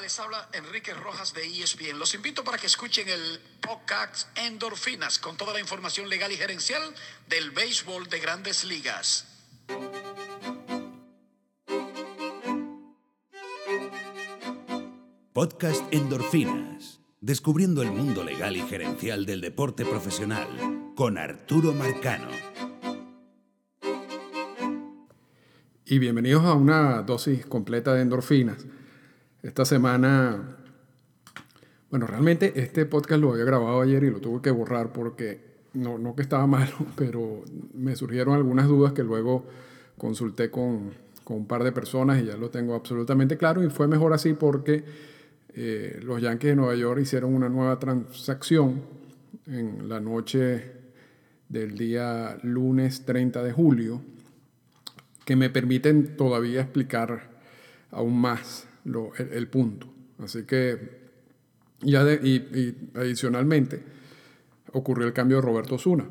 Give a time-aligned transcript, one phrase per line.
[0.00, 1.98] Les habla Enrique Rojas de ESPN.
[1.98, 6.82] Los invito para que escuchen el podcast Endorfinas con toda la información legal y gerencial
[7.28, 9.26] del béisbol de grandes ligas.
[15.32, 17.00] Podcast Endorfinas.
[17.20, 22.30] Descubriendo el mundo legal y gerencial del deporte profesional con Arturo Marcano.
[25.86, 28.66] Y bienvenidos a una dosis completa de endorfinas.
[29.44, 30.56] Esta semana,
[31.90, 35.38] bueno, realmente este podcast lo había grabado ayer y lo tuve que borrar porque
[35.74, 37.44] no, no que estaba malo, pero
[37.74, 39.44] me surgieron algunas dudas que luego
[39.98, 40.92] consulté con,
[41.24, 44.32] con un par de personas y ya lo tengo absolutamente claro y fue mejor así
[44.32, 44.82] porque
[45.52, 48.80] eh, los Yankees de Nueva York hicieron una nueva transacción
[49.46, 50.72] en la noche
[51.50, 54.00] del día lunes 30 de julio
[55.26, 57.28] que me permiten todavía explicar
[57.90, 59.86] aún más el, punto.
[60.18, 61.04] Así que,
[61.80, 63.82] ya y, adicionalmente,
[64.72, 66.06] ocurrió el cambio de Roberto Zuna,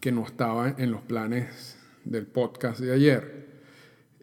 [0.00, 3.48] que no estaba en los planes del podcast de ayer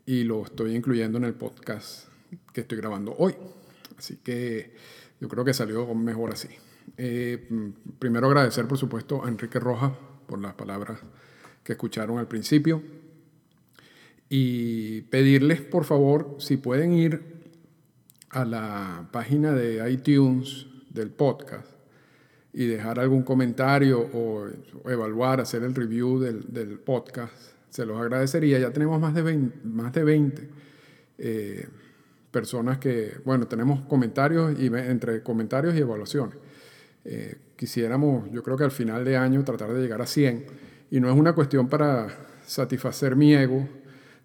[0.05, 2.08] y lo estoy incluyendo en el podcast
[2.53, 3.36] que estoy grabando hoy.
[3.97, 4.73] Así que
[5.20, 6.49] yo creo que salió mejor así.
[6.97, 7.49] Eh,
[7.99, 9.92] primero agradecer, por supuesto, a Enrique Rojas
[10.27, 10.99] por las palabras
[11.64, 12.81] que escucharon al principio
[14.30, 17.36] y pedirles, por favor, si pueden ir
[18.30, 21.67] a la página de iTunes del podcast
[22.54, 24.48] y dejar algún comentario o,
[24.90, 27.34] evaluar, hacer el review del, podcast,
[27.70, 28.59] se los agradecería.
[28.59, 30.50] Ya tenemos más de 20, más de 20
[31.17, 31.67] eh,
[32.32, 36.38] personas que, bueno, tenemos comentarios y entre comentarios y evaluaciones.
[37.04, 40.45] Eh, quisiéramos, yo creo que al final de año tratar de llegar a 100
[40.92, 42.08] y no es una cuestión para
[42.45, 43.67] satisfacer mi ego,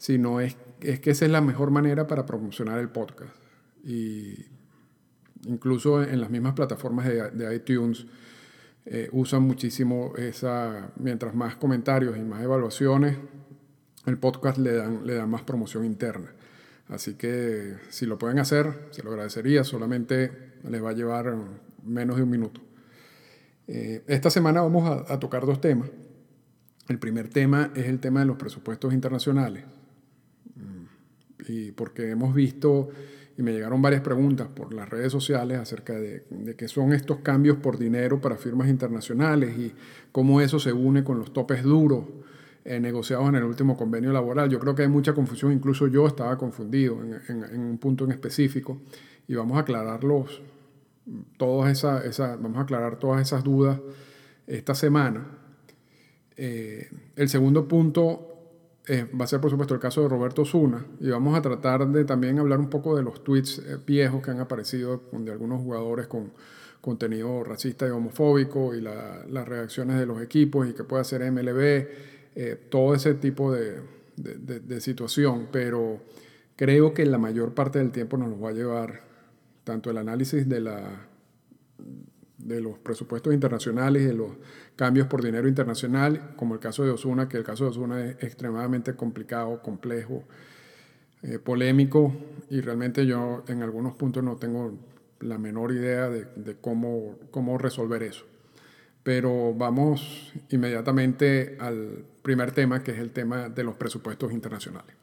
[0.00, 3.34] sino es, es que esa es la mejor manera para promocionar el podcast
[3.84, 4.46] y
[5.44, 8.06] incluso en las mismas plataformas de, iTunes
[8.86, 13.18] eh, usan muchísimo esa, mientras más comentarios y más evaluaciones,
[14.06, 16.32] el podcast le dan, le dan más promoción interna.
[16.88, 21.36] Así que si lo pueden hacer, se lo agradecería, solamente les va a llevar
[21.84, 22.62] menos de un minuto.
[23.68, 25.90] Eh, esta semana vamos a, tocar dos temas.
[26.88, 29.64] El primer tema es el tema de los presupuestos internacionales,
[31.50, 32.90] y porque hemos visto
[33.36, 36.24] y me llegaron varias preguntas por las redes sociales acerca de,
[36.56, 39.72] qué son estos cambios por dinero para firmas internacionales y
[40.12, 42.04] cómo eso se une con los topes duros
[42.64, 44.50] eh, negociados en el último convenio laboral.
[44.50, 48.82] Yo creo que hay mucha confusión, incluso yo estaba confundido en, un punto en específico
[49.26, 50.42] y vamos a aclararlos,
[51.38, 53.80] todas esa, esa, vamos a aclarar todas esas dudas
[54.46, 55.26] esta semana.
[56.36, 58.29] Eh, el segundo punto
[58.92, 61.86] eh, va a ser por supuesto el caso de Roberto Zuna y vamos a tratar
[61.86, 65.62] de también hablar un poco de los tweets eh, viejos que han aparecido de algunos
[65.62, 66.32] jugadores con
[66.80, 71.86] contenido racista y homofóbico y las reacciones de los equipos y que puede hacer MLB,
[72.34, 73.76] eh, todo ese tipo de,
[74.16, 76.00] de, situación, pero
[76.56, 79.02] creo que la mayor parte del tiempo nos lo va a llevar
[79.62, 81.06] tanto el análisis de la
[82.44, 84.30] de los presupuestos internacionales de los
[84.76, 88.22] cambios por dinero internacional, como el caso de Osuna, que el caso de Osuna es
[88.22, 90.24] extremadamente complicado, complejo,
[91.22, 92.14] eh, polémico,
[92.48, 94.78] y realmente yo en algunos puntos no tengo
[95.20, 98.24] la menor idea de, cómo, cómo resolver eso.
[99.02, 104.96] Pero vamos inmediatamente al primer tema, que es el tema de los presupuestos internacionales.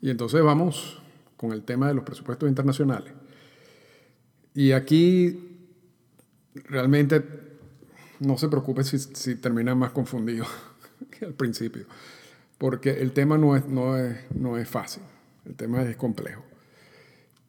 [0.00, 1.01] Y entonces vamos
[1.42, 3.12] con el tema de los presupuestos internacionales.
[4.54, 5.58] Y aquí
[6.54, 7.20] realmente
[8.20, 10.46] no se preocupe si, si terminan más confundidos
[11.10, 11.86] que al principio,
[12.58, 15.02] porque el tema no es, no, es, no es fácil,
[15.44, 16.44] el tema es complejo.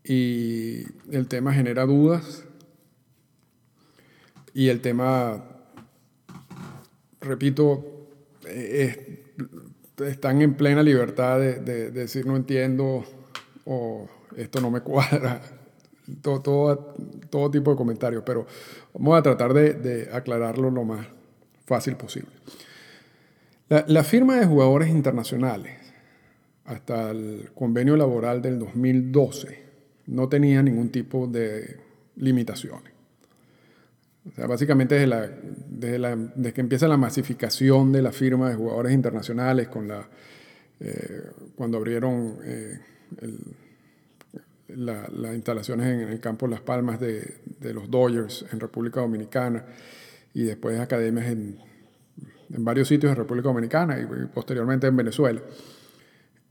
[0.04, 2.46] Y el tema genera dudas
[4.56, 5.46] y el tema,
[7.22, 8.10] repito,
[10.04, 13.06] están en plena libertad de decir no entiendo
[13.66, 15.42] o esto no me cuadra,
[16.22, 16.96] todo, todo,
[17.30, 18.46] todo tipo de comentarios, pero
[18.94, 21.08] vamos a tratar de, aclararlo lo más
[21.66, 22.32] fácil posible.
[23.70, 25.80] La, firma de jugadores internacionales
[26.66, 29.64] hasta el convenio laboral del 2012
[30.08, 31.78] no tenía ningún tipo de
[32.18, 32.94] limitaciones.
[34.32, 38.50] O sea, básicamente desde, la, desde, la, desde, que empieza la masificación de la firma
[38.50, 40.08] de jugadores internacionales, con la,
[40.80, 41.24] eh,
[41.56, 42.80] cuando abrieron eh,
[44.68, 47.42] las instalaciones en el campo Las Palmas de,
[47.74, 49.66] los Dodgers en República Dominicana
[50.34, 51.58] y después academias en
[52.54, 55.42] en varios sitios de República Dominicana y, posteriormente en Venezuela.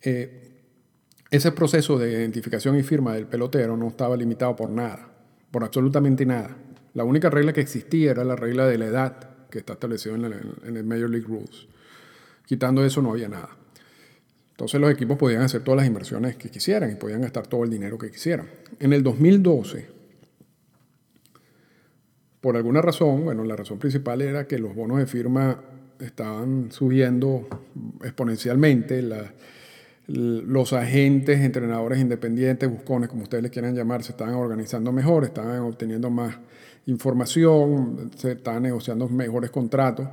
[0.02, 0.48] Eh,
[1.30, 5.08] ese proceso de identificación y firma del pelotero no estaba limitado por nada,
[5.50, 6.56] por absolutamente nada.
[6.94, 10.24] La única regla que existía era la regla de la edad que está establecida en,
[10.24, 11.68] en el Major League Rules.
[12.44, 13.56] Quitando eso no había nada.
[14.62, 17.70] Entonces los equipos podían hacer todas las inversiones que quisieran y podían gastar todo el
[17.70, 18.46] dinero que quisieran.
[18.78, 19.88] En el 2012,
[22.40, 25.60] por alguna razón, bueno, la razón principal era que los bonos de firma
[25.98, 27.48] estaban subiendo
[28.04, 29.04] exponencialmente,
[30.06, 35.58] los agentes, entrenadores independientes, buscones, como ustedes les quieran llamar, se estaban organizando mejor, estaban
[35.58, 36.36] obteniendo más
[36.86, 40.06] información, se estaban negociando mejores contratos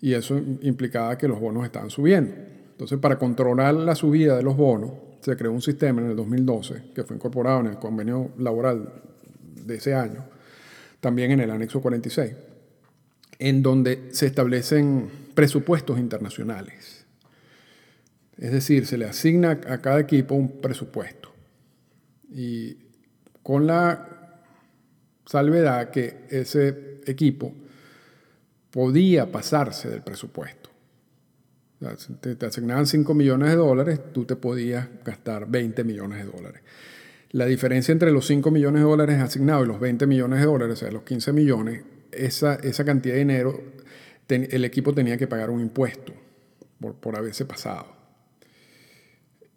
[0.00, 2.55] y eso implicaba que los bonos estaban subiendo.
[2.76, 4.92] Entonces, para controlar la subida de los bonos,
[5.22, 8.92] se creó un sistema en el 2012 que fue incorporado en el convenio laboral
[9.64, 10.26] de ese año,
[11.00, 12.34] también en el anexo 46,
[13.38, 17.06] en donde se establecen presupuestos internacionales.
[18.36, 21.30] Es decir, se le asigna a cada equipo un presupuesto.
[22.30, 22.76] Y
[23.42, 24.42] con la
[25.24, 27.54] salvedad que ese equipo
[28.70, 30.65] podía pasarse del presupuesto.
[32.20, 36.62] Te, te asignaban 5 millones de dólares, tú te podías gastar 20 millones de dólares.
[37.32, 40.74] La diferencia entre los 5 millones de dólares asignados y los 20 millones de dólares,
[40.74, 43.60] o sea, los 15 millones, esa, esa cantidad de dinero,
[44.28, 46.12] el equipo tenía que pagar un impuesto
[46.80, 47.96] por, por haberse pasado.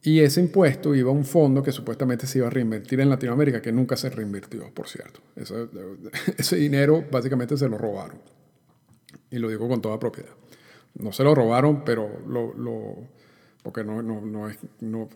[0.02, 3.62] Y ese impuesto iba a un fondo que supuestamente se iba a reinvertir en Latinoamérica,
[3.62, 5.20] que nunca se reinvirtió, por cierto.
[6.38, 8.20] Ese, dinero básicamente se lo robaron.
[9.30, 10.32] Y lo digo con toda propiedad.
[10.96, 12.96] No se lo robaron, pero lo, lo
[13.64, 15.10] porque no, no, no es, no, o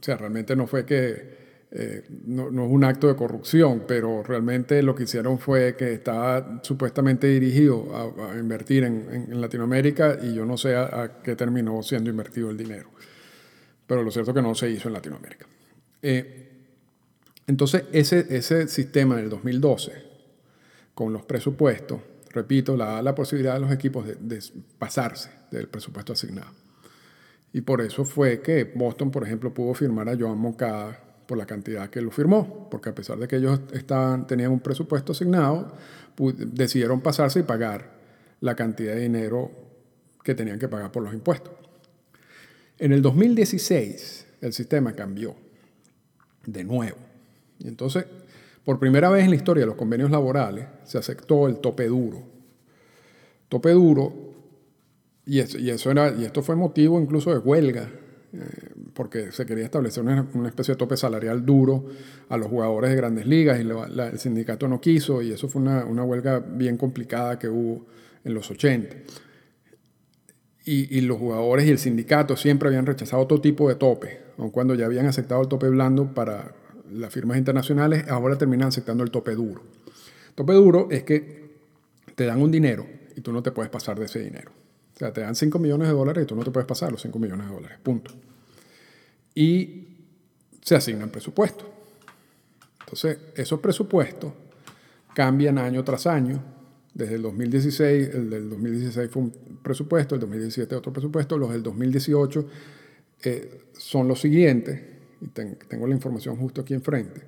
[0.00, 4.94] sea, realmente no fue que eh, no, es un acto de corrupción, pero realmente lo
[4.94, 10.76] que hicieron fue que estaba supuestamente dirigido a, invertir en, Latinoamérica y yo no sé
[10.76, 12.88] a, qué terminó siendo invertido el dinero.
[13.86, 15.46] Pero lo cierto es que no se hizo en Latinoamérica.
[16.02, 16.48] Eh,
[17.46, 19.92] entonces, ese, ese sistema del 2012,
[20.94, 22.00] con los presupuestos,
[22.38, 24.42] repito, da la posibilidad a los equipos de, de
[24.78, 26.52] pasarse del presupuesto asignado.
[27.52, 31.46] Y por eso fue que Boston, por ejemplo, pudo firmar a Joan Moncada por la
[31.46, 35.74] cantidad que lo firmó, porque a pesar de que ellos estaban, tenían un presupuesto asignado,
[36.16, 37.98] decidieron pasarse y pagar
[38.40, 39.50] la cantidad de dinero
[40.22, 41.52] que tenían que pagar por los impuestos.
[42.78, 45.34] En el 2016 el sistema cambió
[46.46, 46.98] de nuevo.
[47.58, 48.06] Y entonces,
[48.68, 52.22] por primera vez en la historia de los convenios laborales, se aceptó el tope duro.
[53.48, 54.12] Tope duro,
[55.24, 57.88] y, y, eso era, y esto fue motivo incluso de huelga
[58.30, 58.38] eh,
[58.92, 61.86] porque se quería establecer una, especie de tope salarial duro
[62.28, 66.04] a los jugadores de grandes ligas y el sindicato no quiso y eso fue una,
[66.04, 67.86] huelga bien complicada que hubo
[68.22, 68.96] en los 80.
[70.66, 74.74] Y, los jugadores y el sindicato siempre habían rechazado todo tipo de tope, aun cuando
[74.74, 76.52] ya habían aceptado el tope blando para
[76.92, 79.62] las firmas internacionales, ahora terminan aceptando el tope duro.
[80.34, 81.48] Tope duro es que
[82.14, 82.86] te dan un dinero
[83.16, 84.50] y tú no te puedes pasar de ese dinero.
[84.94, 87.00] O sea, te dan 5 millones de dólares y tú no te puedes pasar los
[87.02, 88.12] 5 millones de dólares, punto.
[89.34, 89.86] Y
[90.62, 91.66] se asignan presupuestos.
[92.80, 94.32] Entonces, esos presupuestos
[95.14, 96.42] cambian año tras año.
[96.94, 99.30] Desde el 2016, el del 2016 fue un
[99.62, 102.48] presupuesto, el 2017 otro presupuesto, los del 2018
[103.22, 104.80] eh, son los siguientes,
[105.32, 107.22] tengo la información justo aquí enfrente.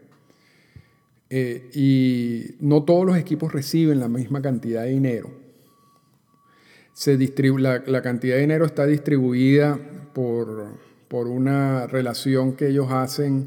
[1.29, 5.41] Eh, y no todos los equipos reciben la misma cantidad de dinero
[7.01, 7.17] se
[7.59, 9.79] la, la, cantidad de dinero está distribuida
[10.13, 10.67] por,
[11.09, 13.47] por una relación que ellos hacen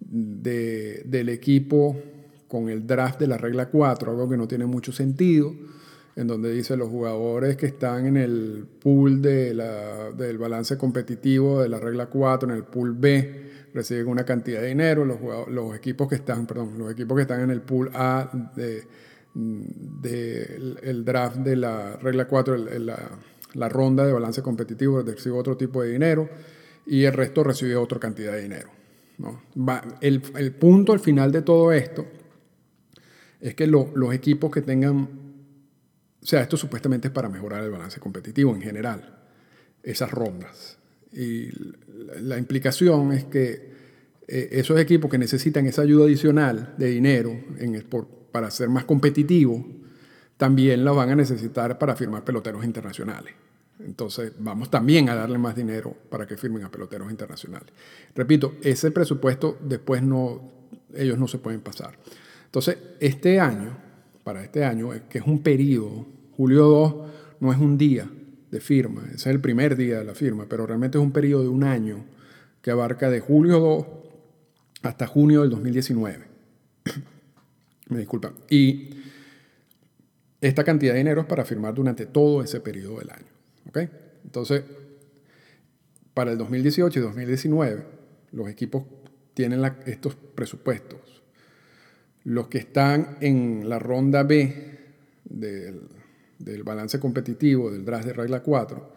[0.00, 2.00] de, del equipo
[2.48, 5.52] con el draft de la regla 4, algo que no tiene mucho sentido,
[6.14, 11.78] en donde dice los jugadores que están en el pool del balance competitivo de la
[11.78, 13.42] regla 4, en el pool B,
[13.76, 17.50] reciben una cantidad de dinero, los, equipos que están, perdón, los equipos que están en
[17.50, 18.84] el pool A de
[19.36, 25.82] del el draft de la regla 4, la, ronda de balance competitivo recibe otro tipo
[25.82, 26.26] de dinero
[26.86, 28.70] y el resto recibe otra cantidad de dinero.
[30.00, 32.06] el, punto al final de todo esto
[33.38, 35.02] es que los equipos que tengan,
[36.22, 39.18] o sea, esto supuestamente es para mejorar el balance competitivo en general,
[39.82, 40.78] esas rondas.
[41.12, 41.50] Y
[42.20, 43.70] la, implicación es que
[44.28, 48.84] eh, esos equipos que necesitan esa ayuda adicional de dinero en por, para ser más
[48.84, 49.66] competitivo,
[50.36, 53.34] también lo van a necesitar para firmar peloteros internacionales.
[53.78, 57.72] Entonces, vamos también a darle más dinero para que firmen a peloteros internacionales.
[58.14, 60.50] Repito, ese presupuesto después no,
[60.94, 61.98] ellos no se pueden pasar.
[62.46, 63.76] Entonces, este año,
[64.24, 66.94] para este año, que es un periodo, julio 2
[67.40, 68.08] no es un día,
[68.50, 69.04] de firma.
[69.06, 71.64] Ese es el primer día de la firma, pero realmente es un periodo de un
[71.64, 72.04] año
[72.62, 73.86] que abarca de julio 2
[74.82, 76.24] hasta junio del 2019.
[77.88, 78.32] Me disculpa.
[78.50, 78.90] Y
[80.40, 83.36] esta cantidad de dinero es para firmar durante todo ese periodo del año.
[84.24, 84.64] Entonces,
[86.14, 87.84] para el 2018 y 2019,
[88.32, 88.84] los equipos
[89.34, 91.22] tienen estos presupuestos.
[92.24, 94.78] Los que están en la ronda B
[95.24, 95.82] del,
[96.38, 98.96] del balance competitivo del draft de regla 4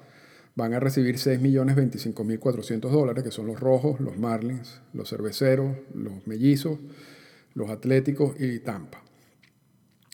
[0.55, 6.79] van a recibir 6.025.400 dólares, que son los rojos, los Marlins, los cerveceros, los mellizos,
[7.53, 9.01] los atléticos y Tampa.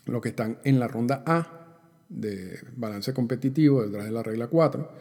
[0.05, 1.79] Los que están en la ronda A
[2.09, 4.91] de balance competitivo del draft de la regla 4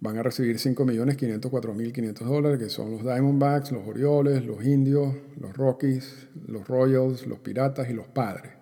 [0.00, 6.28] van a recibir 5.504.500 dólares, que son los Diamondbacks, los Orioles, los Indios, los Rockies,
[6.48, 8.52] los Royals, los Piratas y los Padres.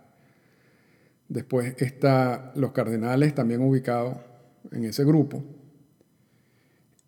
[1.29, 4.17] Después está los Cardenales también ubicados
[4.73, 5.43] en ese grupo.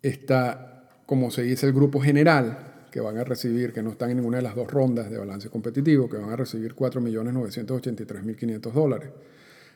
[0.01, 4.17] Está, como se dice, el grupo general, que van a recibir, que no están en
[4.17, 9.09] ninguna de las dos rondas de balance competitivo, que van a recibir 4.983.500 dólares,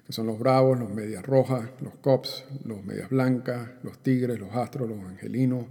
[0.05, 4.55] que son los Bravos, los Medias Rojas, los Cops, los Medias Blancas, los Tigres, los
[4.55, 5.65] Astros, los Angelinos,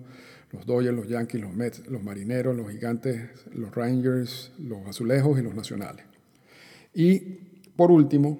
[0.52, 5.42] los Dodgers, los Yankees, los Mets, los Marineros, los Gigantes, los Rangers, los Azulejos y
[5.42, 6.04] los Nacionales.
[6.94, 7.18] Y
[7.76, 8.38] por último,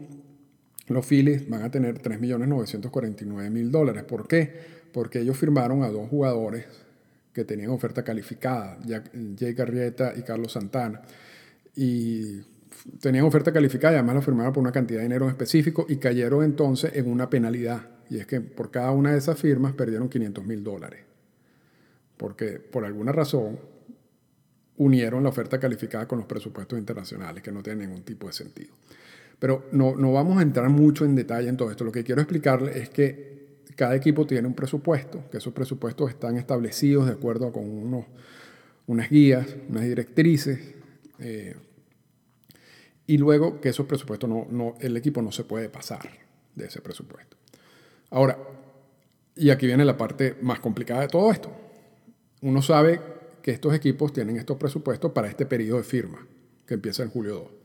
[0.94, 4.04] los Phillies van a tener 3.949.000 dólares.
[4.04, 4.52] ¿Por qué?
[4.92, 6.66] Porque ellos firmaron a dos jugadores
[7.32, 8.78] que tenían oferta calificada,
[9.38, 11.02] Jay Garrieta y Carlos Santana.
[11.76, 12.40] Y
[13.00, 16.44] tenían oferta calificada y además lo firmaron por una cantidad de dinero específico y cayeron
[16.44, 17.82] entonces en una penalidad.
[18.08, 21.04] Y es que por cada una de esas firmas perdieron 500 mil dólares.
[22.16, 23.58] Porque por alguna razón
[24.76, 28.74] unieron la oferta calificada con los presupuestos internacionales, que no tienen ningún tipo de sentido.
[29.40, 31.82] Pero no, no vamos a entrar mucho en detalle en todo esto.
[31.82, 33.30] Lo que quiero explicarle es que
[33.74, 38.04] cada equipo tiene un presupuesto, que esos presupuestos están establecidos de acuerdo con unos,
[38.86, 40.60] unas guías, unas directrices,
[41.18, 41.56] eh,
[43.06, 46.08] y luego que esos presupuestos no, no, el equipo no se puede pasar
[46.54, 47.36] de ese presupuesto.
[48.10, 48.38] Ahora,
[49.34, 51.50] y aquí viene la parte más complicada de todo esto.
[52.42, 53.00] Uno sabe
[53.42, 56.26] que estos equipos tienen estos presupuestos para este periodo de firma,
[56.66, 57.59] que empieza en julio 2.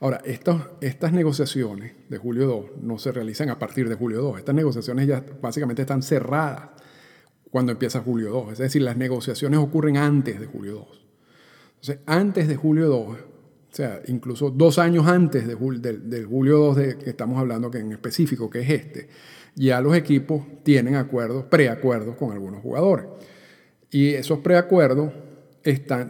[0.00, 4.38] Ahora, estas negociaciones de julio 2 no se realizan a partir de julio 2.
[4.38, 6.70] Estas negociaciones ya básicamente están cerradas
[7.50, 8.52] cuando empieza julio 2.
[8.52, 11.06] Es decir, las negociaciones ocurren antes de julio 2.
[11.76, 13.16] Entonces, antes de julio 2, o
[13.70, 17.92] sea, incluso dos años antes de del, julio 2 de que estamos hablando que en
[17.92, 19.08] específico, que es este,
[19.54, 23.06] ya los equipos tienen acuerdos, preacuerdos con algunos jugadores.
[23.90, 25.12] Y esos preacuerdos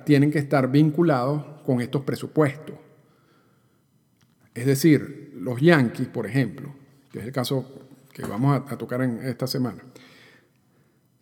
[0.04, 2.85] tienen que estar vinculados con estos presupuestos.
[4.56, 6.74] Es decir, los Yankees, por ejemplo,
[7.12, 7.68] que es el caso
[8.12, 9.82] que vamos a, tocar en esta semana,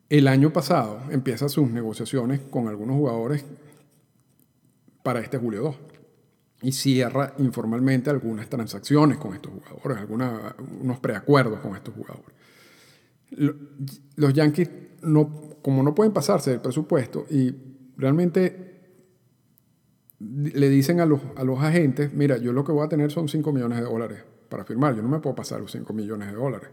[0.08, 3.44] el año pasado empieza sus negociaciones con algunos jugadores
[5.02, 5.76] para este julio 2
[6.62, 12.36] y cierra informalmente algunas transacciones con estos jugadores, algunos unos preacuerdos con estos jugadores.
[14.14, 14.70] Los Yankees,
[15.02, 17.52] no, como no pueden pasarse del presupuesto y
[17.96, 18.73] realmente
[20.20, 23.28] le dicen a los, a los agentes, mira, yo lo que voy a tener son
[23.28, 26.34] 5 millones de dólares para firmar, yo no me puedo pasar los 5 millones de
[26.34, 26.68] dólares.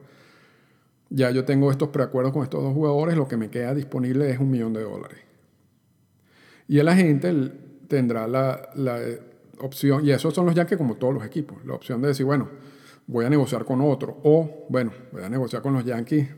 [1.10, 4.40] Ya yo tengo estos preacuerdos con estos dos jugadores, lo que me queda disponible es
[4.40, 5.20] un millón de dólares.
[6.68, 7.34] Y el agente
[7.88, 9.00] tendrá la, la
[9.60, 12.48] opción, y esos son los Yankees como todos los equipos, la opción de decir, bueno,
[13.08, 16.30] voy a negociar con otro, o bueno, voy a negociar con los Yankees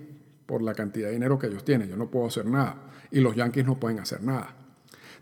[0.46, 3.36] por la cantidad de dinero que ellos tienen, yo no puedo hacer nada, y los
[3.36, 4.63] Yankees no pueden hacer nada.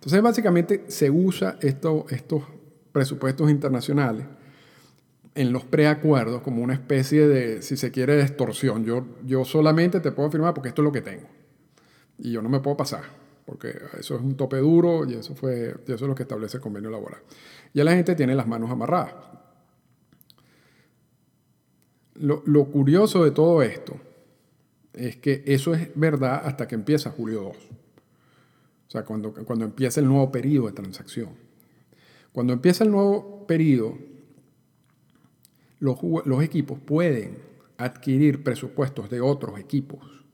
[0.02, 2.44] Entonces, básicamente se usa estos
[2.92, 4.26] presupuestos internacionales
[5.36, 8.84] en los preacuerdos como una especie de, si se quiere, de extorsión.
[8.84, 11.28] Yo, yo solamente te puedo firmar porque esto es lo que tengo.
[12.18, 13.04] Y yo no me puedo pasar,
[13.46, 16.64] porque eso es un tope duro y eso, fue, eso es lo que establece el
[16.64, 17.22] convenio laboral.
[17.72, 19.14] Ya la gente tiene las manos amarradas.
[22.16, 24.00] Lo, lo curioso de todo esto
[24.94, 27.81] es que eso es verdad hasta que empieza julio 2.
[28.92, 31.30] O sea, cuando, cuando empieza el nuevo periodo de transacción.
[32.34, 33.98] Cuando empieza el nuevo periodo,
[35.80, 37.38] los, equipos pueden
[37.78, 40.26] adquirir presupuestos de otros equipos,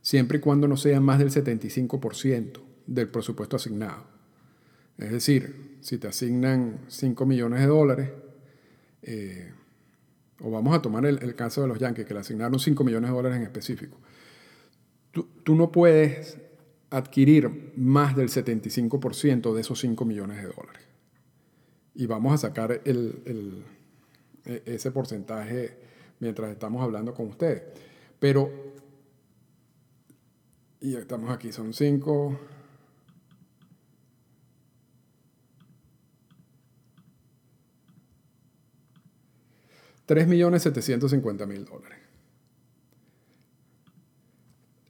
[0.00, 4.06] siempre y cuando no sean más del 75% del presupuesto asignado.
[4.98, 8.10] Es decir, si te asignan 5 millones de dólares,
[9.02, 9.52] eh,
[10.40, 13.16] o vamos a tomar el, caso de los Yankees, que le asignaron 5 millones de
[13.16, 14.00] dólares en específico,
[15.12, 16.41] tú, tú no puedes
[16.92, 20.82] adquirir más del 75% de esos 5 millones de dólares.
[21.94, 23.62] Y vamos a sacar e,
[24.66, 25.78] ese porcentaje
[26.20, 27.62] mientras estamos hablando con ustedes.
[28.18, 28.72] Pero
[30.80, 32.38] Y estamos aquí, son 5.
[40.04, 40.66] Tres millones
[41.46, 41.98] mil dólares.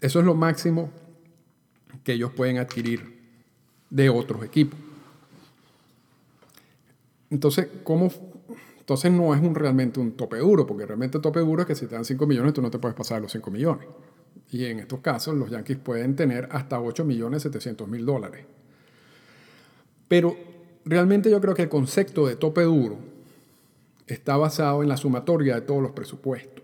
[0.00, 0.90] Eso es lo máximo
[2.04, 3.20] que ellos pueden adquirir
[3.90, 4.78] de otros equipos.
[7.30, 8.10] Entonces, ¿cómo?
[8.78, 11.86] Entonces no es un, realmente un tope duro, porque realmente tope duro es que si
[11.86, 13.86] te dan 5 millones, tú no te puedes pasar los 5 millones.
[14.50, 18.44] Y en estos casos, los Yankees pueden tener hasta 8 millones 700 mil dólares.
[20.08, 20.36] Pero
[20.84, 22.98] realmente yo creo que el concepto de tope duro
[24.06, 26.62] está basado en la sumatoria de todos los presupuestos.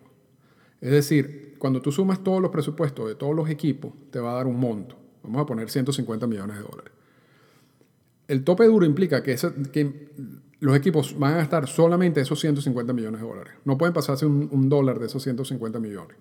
[0.83, 4.35] Es decir, cuando tú sumas todos los presupuestos de todos los equipos, te va a
[4.35, 4.97] dar un monto.
[5.29, 6.93] Vamos a poner 150 millones de dólares.
[8.27, 9.37] El tope duro implica que,
[10.61, 13.55] los equipos van a gastar solamente esos 150 millones de dólares.
[13.65, 16.17] No pueden pasarse un, dólar de esos 150 millones.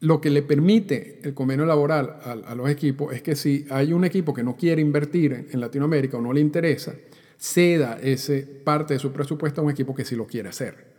[0.00, 3.92] Lo que le permite el convenio laboral a, a, los equipos es que si hay
[3.92, 6.94] un equipo que no quiere invertir en Latinoamérica o no le interesa,
[7.38, 10.94] ceda ese parte de su presupuesto a un equipo que sí lo quiere hacer.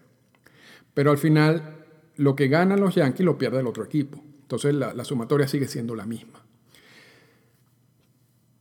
[0.94, 1.86] Pero al final
[2.18, 4.24] lo que ganan los Yankees lo pierde el otro equipo.
[4.42, 6.44] Entonces la, sumatoria sigue siendo la misma.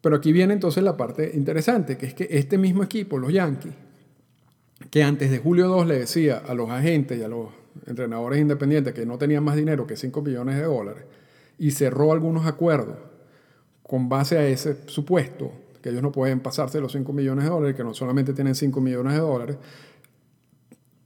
[0.06, 3.72] Pero aquí viene entonces la parte interesante, que es que este mismo equipo, los Yankees,
[4.88, 7.48] que antes de julio 2 le decía a los agentes y a los
[7.86, 11.02] entrenadores independientes que no tenían más dinero que 5 millones de dólares,
[11.58, 12.98] y cerró algunos acuerdos
[13.82, 15.50] con base a ese supuesto,
[15.82, 18.80] que ellos no pueden pasarse los 5 millones de dólares, que no solamente tienen 5
[18.80, 19.56] millones de dólares,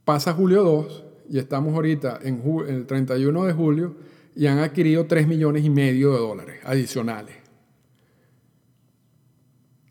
[0.05, 3.95] pasa julio 2 y estamos ahorita en el 31 de julio
[4.35, 7.40] y han adquirido 3 millones y medio de dólares adicionales.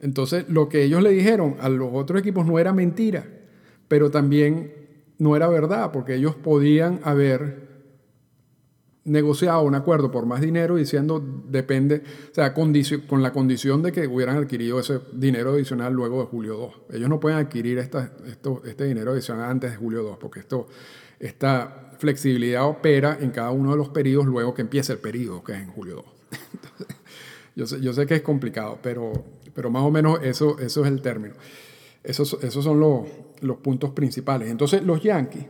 [0.01, 3.27] Entonces, lo que ellos le dijeron a los otros equipos no era mentira,
[3.89, 4.73] pero también
[5.19, 7.69] no era verdad, porque ellos podían haber
[9.05, 14.07] negociado un acuerdo por más dinero diciendo depende, o sea, con la condición de que
[14.07, 16.97] hubieran adquirido ese dinero adicional luego de julio 2.
[16.97, 20.69] Ellos no pueden adquirir este dinero adicional antes de julio 2, porque esto
[21.21, 25.53] esta flexibilidad opera en cada uno de los periodos luego que empiece el periodo, que
[25.53, 26.05] es en julio
[27.55, 27.67] 2.
[27.83, 29.13] yo, sé, que es complicado, pero,
[29.61, 31.35] pero más o menos eso, eso es el término.
[32.03, 33.07] Esos, esos son los,
[33.43, 34.49] los puntos principales.
[34.49, 35.45] Entonces los Yankees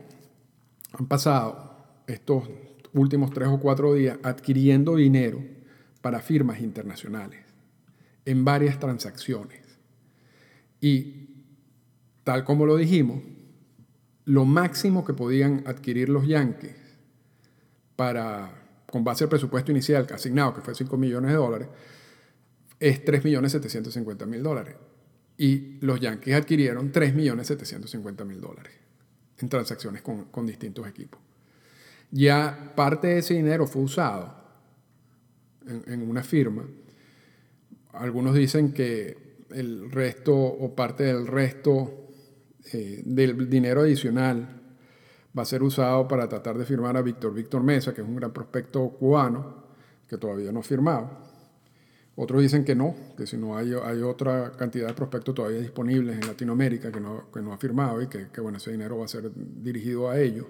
[0.91, 2.43] han pasado estos
[2.91, 5.41] últimos tres o cuatro días adquiriendo dinero
[6.01, 7.39] para firmas internacionales
[8.25, 9.61] en varias transacciones.
[10.81, 11.29] Y
[12.25, 13.23] tal como lo dijimos,
[14.25, 16.75] lo máximo que podían adquirir los Yankees
[17.95, 18.51] para,
[18.91, 21.69] con base al presupuesto inicial asignado, que fue 5 millones de dólares,
[22.81, 24.75] es 3 millones 750 mil dólares.
[25.37, 28.73] Y los Yankees adquirieron 3 millones 750 mil dólares
[29.37, 31.21] en transacciones con, con distintos equipos.
[32.09, 34.35] Ya parte de ese dinero fue usado
[35.65, 36.65] en, en una firma.
[37.93, 42.09] Algunos dicen que el resto o parte del resto
[42.73, 44.61] eh, del dinero adicional
[45.37, 48.15] va a ser usado para tratar de firmar a Víctor Víctor Mesa, que es un
[48.15, 49.65] gran prospecto cubano,
[50.07, 51.30] que todavía no ha firmado.
[52.15, 56.17] Otros dicen que no, que si no hay, hay otra cantidad de prospectos todavía disponibles
[56.17, 59.05] en Latinoamérica que no, que no ha firmado y que, que, bueno, ese dinero va
[59.05, 60.45] a ser dirigido a ellos.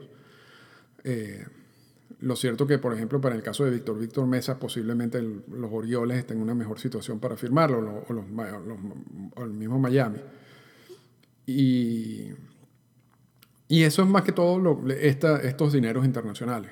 [1.03, 1.45] Eh,
[2.19, 6.19] lo cierto que, por ejemplo, para el caso de Víctor Víctor Mesa, posiblemente los Orioles
[6.19, 8.25] estén en una mejor situación para firmarlo, o, los,
[9.35, 10.19] o el mismo Miami.
[11.45, 12.31] Y,
[13.67, 16.71] y eso es más que todo estos dineros internacionales.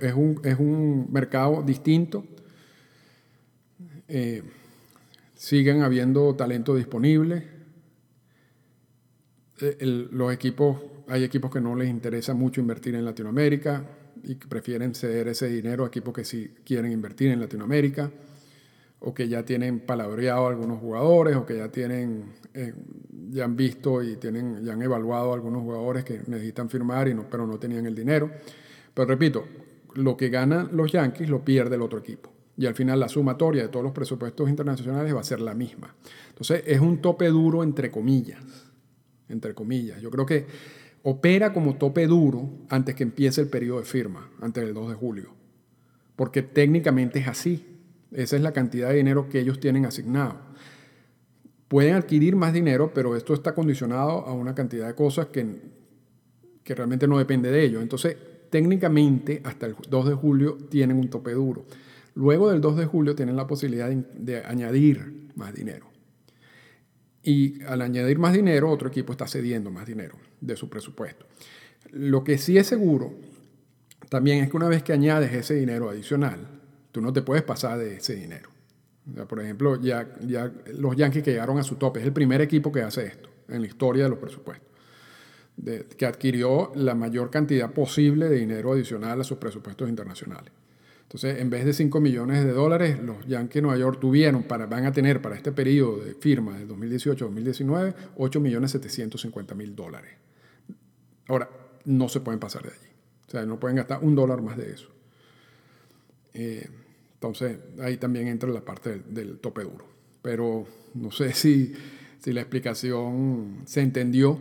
[0.00, 2.24] Es, un, es, un, mercado distinto.
[4.08, 4.42] Eh,
[5.34, 7.44] siguen habiendo talento disponible.
[9.60, 13.84] Eh, los equipos, hay equipos que no les interesa mucho invertir en Latinoamérica
[14.24, 18.10] y que prefieren ceder ese dinero a equipos que sí quieren invertir en Latinoamérica
[19.00, 22.74] o que ya tienen palabreado algunos jugadores o que ya tienen eh,
[23.30, 27.28] ya han visto y tienen ya han evaluado algunos jugadores que necesitan firmar y no,
[27.30, 28.30] pero no tenían el dinero
[28.92, 29.46] pero repito
[29.94, 33.62] lo que ganan los Yankees lo pierde el otro equipo y al final la sumatoria
[33.62, 35.94] de todos los presupuestos internacionales va a ser la misma
[36.28, 38.42] entonces es un tope duro entre comillas
[39.30, 40.46] entre comillas yo creo que
[41.04, 44.94] opera como tope duro antes que empiece el periodo de firma antes del 2 de
[44.94, 45.30] julio
[46.16, 47.64] porque técnicamente es así
[48.12, 50.36] esa es la cantidad de dinero que ellos tienen asignado.
[51.68, 55.46] Pueden adquirir más dinero, pero esto está condicionado a una cantidad de cosas que,
[56.64, 57.82] que realmente no depende de ellos.
[57.82, 58.16] Entonces,
[58.48, 61.66] técnicamente, hasta el 2 de julio tienen un tope duro.
[62.18, 65.86] Luego del 2 de julio tienen la posibilidad de, añadir más dinero.
[67.22, 71.26] Y al añadir más dinero, otro equipo está cediendo más dinero de su presupuesto.
[71.92, 73.14] Lo que sí es seguro
[74.08, 76.58] también es que una vez que añades ese dinero adicional,
[76.90, 78.48] Tú no te puedes pasar de ese dinero.
[79.28, 82.72] por ejemplo, ya, ya los Yankees que llegaron a su tope, es el primer equipo
[82.72, 84.68] que hace esto en la historia de los presupuestos,
[85.96, 90.52] que adquirió la mayor cantidad posible de dinero adicional a sus presupuestos internacionales.
[91.08, 94.66] Entonces, en vez de 5 millones de dólares, los Yankees de Nueva York tuvieron, para,
[94.66, 100.10] van a tener para este periodo de firma de 2018-2019, 8 millones 750 mil dólares.
[101.28, 101.48] Ahora,
[101.86, 102.92] no se pueden pasar de allí.
[103.26, 104.90] O sea, no pueden gastar un dólar más de eso.
[106.34, 106.68] Eh,
[107.14, 109.86] entonces, ahí también entra la parte del, tope duro.
[110.20, 111.72] Pero no sé si,
[112.18, 114.38] si, la explicación se entendió,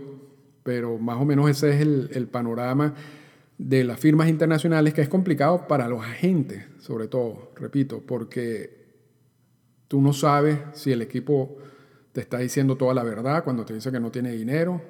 [0.63, 2.93] pero más o menos ese es el, el panorama
[3.57, 8.85] de las firmas internacionales, que es complicado para los agentes, sobre todo, repito, porque
[9.87, 11.57] tú no sabes si el equipo
[12.11, 14.81] te está diciendo toda la verdad cuando te dice que no tiene dinero,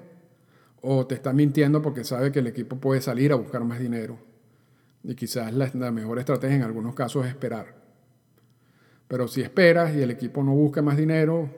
[0.82, 4.17] o te está mintiendo porque sabe que el equipo puede salir a buscar más dinero.
[5.03, 7.75] Y quizás la, mejor estrategia en algunos casos es esperar.
[9.08, 11.49] Pero si esperas y el equipo no busca más dinero,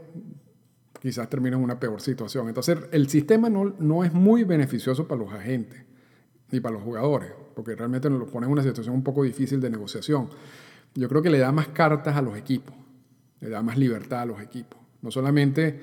[1.01, 2.47] quizás termina en una peor situación.
[2.47, 5.88] Entonces, el sistema no, no es muy beneficioso para los agentes
[6.51, 9.59] ni para los jugadores, porque realmente nos lo pone en una situación un poco difícil
[9.59, 10.29] de negociación.
[10.95, 12.75] Yo creo que le da más cartas a los equipos,
[13.39, 14.79] le da más libertad a los equipos.
[15.01, 15.79] No solamente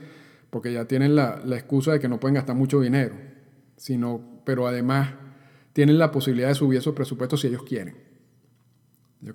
[0.51, 3.15] porque ya tienen la, la excusa de que no pueden gastar mucho dinero,
[3.77, 5.11] sino, pero además
[5.73, 7.95] tienen la posibilidad de subir esos presupuestos si ellos quieren.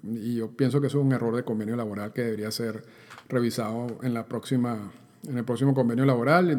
[0.04, 2.84] y yo pienso que eso es un error de convenio laboral que debería ser
[3.30, 4.92] revisado en, la próxima,
[5.28, 6.50] en el próximo convenio laboral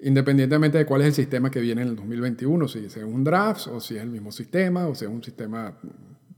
[0.00, 3.68] independientemente de cuál es el sistema que viene en el 2021, si es un draft
[3.68, 5.76] o si es el mismo sistema o si es un sistema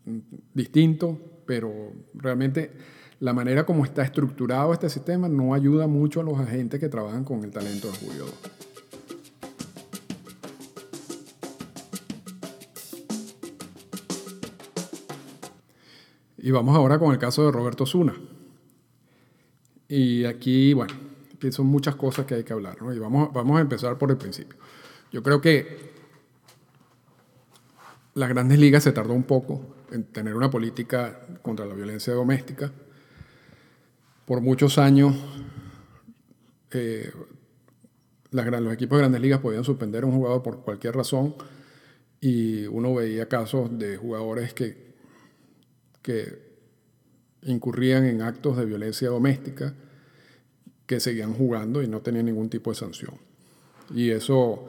[0.04, 0.18] mm,
[0.54, 2.72] distinto, pero realmente
[3.20, 7.24] la manera como está estructurado este sistema no ayuda mucho a los agentes que trabajan
[7.24, 8.26] con el talento de Julio
[16.40, 18.14] Y vamos ahora con el caso de Roberto Zuna.
[19.88, 20.94] Y aquí, bueno,
[21.51, 22.92] son muchas cosas que hay que hablar, ¿no?
[22.92, 24.59] Y vamos, vamos a empezar por el principio.
[25.12, 25.92] Yo creo que
[28.14, 29.61] las grandes ligas se tardó un poco
[29.92, 32.72] en tener una política contra la violencia doméstica.
[34.27, 35.14] Por muchos años,
[36.72, 37.11] eh,
[38.31, 41.35] los equipos de grandes ligas podían suspender a un jugador por cualquier razón
[42.20, 44.94] y uno veía casos de jugadores que,
[46.03, 46.48] que
[47.42, 49.74] incurrían en actos de violencia doméstica
[50.88, 53.14] que seguían jugando y no tenían ningún tipo de sanción.
[53.94, 54.66] Y eso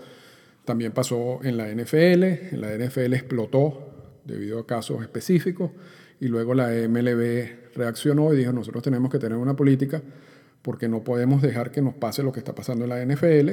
[0.66, 2.24] también pasó en la NFL.
[2.24, 5.72] En la NFL explotó debido a casos específicos
[6.20, 10.04] y luego la MLB reaccionó y dijo, nosotros tenemos que tener una política
[10.62, 13.50] porque no podemos dejar que nos pase lo que está pasando en la NFL,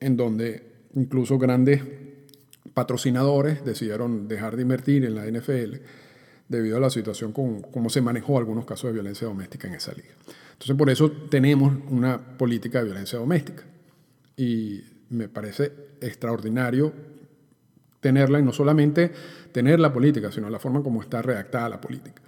[0.00, 0.62] en donde
[0.94, 1.80] incluso grandes
[2.74, 5.76] patrocinadores decidieron dejar de invertir en la NFL
[6.50, 9.94] debido a la situación con cómo se manejó algunos casos de violencia doméstica en esa
[9.94, 10.14] liga.
[10.54, 13.64] Entonces, por eso tenemos una política de violencia doméstica.
[14.36, 16.92] Y me parece extraordinario
[18.00, 19.12] tenerla y no solamente
[19.52, 22.20] tener la política, sino la forma como está redactada la política,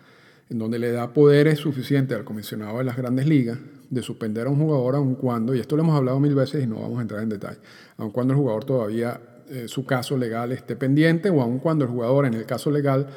[0.49, 3.59] en donde le da poderes suficientes al comisionado de las grandes ligas
[3.91, 6.67] de suspender a un jugador aun cuando, y esto lo hemos hablado mil veces y
[6.67, 7.59] no vamos a entrar en detalle,
[7.99, 11.91] aun cuando el jugador todavía eh, su caso legal esté pendiente o aun cuando el
[11.91, 13.09] jugador en el caso legal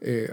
[0.00, 0.30] eh,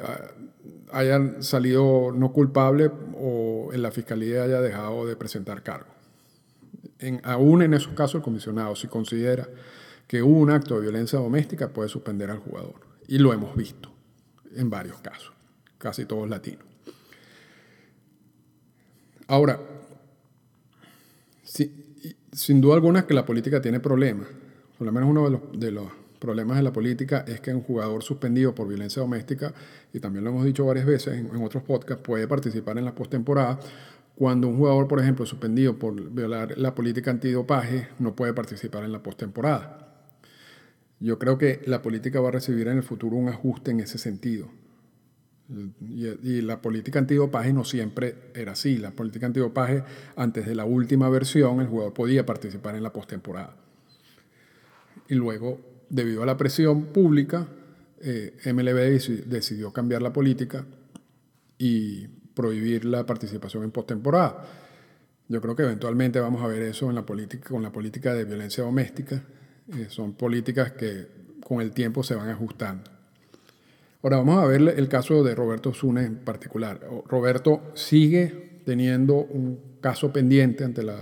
[0.91, 5.87] hayan salido no culpable o en la fiscalía haya dejado de presentar cargo.
[7.23, 9.47] Aún en esos casos, el comisionado, si considera
[10.07, 12.75] que hubo un acto de violencia doméstica, puede suspender al jugador.
[13.07, 13.91] Y lo hemos visto
[14.55, 15.31] en varios casos,
[15.77, 16.65] casi todos latinos.
[19.27, 19.59] Ahora,
[21.43, 24.27] sin duda alguna que la política tiene problemas,
[24.77, 25.91] por lo menos uno de los
[26.25, 29.53] problemas de la política es que un jugador suspendido por violencia doméstica,
[29.93, 33.59] y también lo hemos dicho varias veces en, otros podcasts, puede participar en la postemporada.
[34.15, 38.91] Cuando un jugador, por ejemplo, suspendido por violar la política antidopaje, no puede participar en
[38.91, 40.01] la postemporada.
[40.99, 43.99] Yo creo que la política va a recibir en el futuro un ajuste en ese
[43.99, 44.47] sentido.
[45.47, 48.77] Y, y, la política antidopaje no siempre era así.
[48.79, 49.83] La política antidopaje,
[50.15, 53.55] antes de la última versión, el jugador podía participar en la postemporada.
[55.07, 57.47] Y luego debido a la presión pública,
[58.01, 60.65] eh, MLB decidió cambiar la política
[61.57, 64.45] y prohibir la participación en postemporada.
[65.29, 68.25] Yo creo que eventualmente vamos a ver eso en la política, con la política de
[68.25, 69.23] violencia doméstica.
[69.73, 71.07] Eh, son políticas que
[71.41, 72.91] con el tiempo se van ajustando.
[74.03, 76.81] Ahora vamos a ver el caso de Roberto Zune en particular.
[77.07, 80.97] Roberto sigue teniendo un caso pendiente ante la,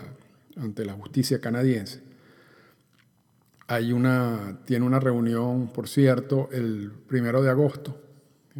[0.55, 2.12] ante la justicia canadiense
[3.67, 7.99] hay una, tiene una reunión, por cierto, el primero de agosto,